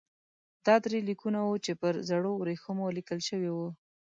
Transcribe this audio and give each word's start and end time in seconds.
دا 0.65 0.75
درې 0.85 0.99
لیکونه 1.09 1.39
وو 1.43 1.55
چې 1.65 1.71
پر 1.81 1.93
ژړو 2.07 2.31
ورېښمو 2.37 2.95
لیکل 2.97 3.19
شوي 3.29 3.51
وو. 3.53 3.69